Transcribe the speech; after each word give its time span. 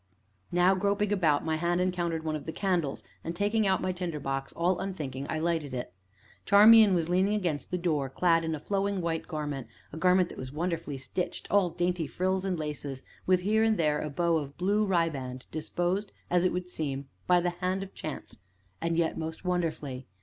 Now, 0.51 0.73
groping 0.73 1.13
about, 1.13 1.45
my 1.45 1.57
hand 1.57 1.79
encountered 1.79 2.23
one 2.23 2.35
of 2.35 2.47
the 2.47 2.51
candles, 2.51 3.03
and 3.23 3.35
taking 3.35 3.67
out 3.67 3.83
my 3.83 3.91
tinder 3.91 4.19
box, 4.19 4.51
all 4.53 4.79
unthinking, 4.79 5.27
I 5.29 5.37
lighted 5.37 5.75
it. 5.75 5.93
Charmian 6.43 6.95
was 6.95 7.07
leaning 7.07 7.35
against 7.35 7.69
the 7.69 7.77
door, 7.77 8.09
clad 8.09 8.43
in 8.43 8.55
a 8.55 8.59
flowing 8.59 8.99
white 8.99 9.27
garment 9.27 9.67
a 9.93 9.97
garment 9.97 10.29
that 10.29 10.39
was 10.39 10.51
wonderfully 10.51 10.97
stitched 10.97 11.47
all 11.51 11.69
dainty 11.69 12.07
frills 12.07 12.43
and 12.45 12.57
laces, 12.57 13.03
with 13.27 13.41
here 13.41 13.63
and 13.63 13.77
there 13.77 13.99
a 13.99 14.09
bow 14.09 14.37
of 14.37 14.57
blue 14.57 14.87
riband, 14.87 15.45
disposed, 15.51 16.11
it 16.31 16.51
would 16.51 16.67
seem, 16.67 17.07
by 17.27 17.39
the 17.39 17.51
hand 17.51 17.83
of 17.83 17.93
chance, 17.93 18.39
and 18.81 18.97
yet 18.97 19.19
most 19.19 19.45
wonderfully. 19.45 20.07